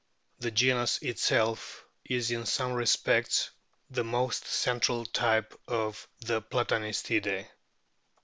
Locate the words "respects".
2.73-3.51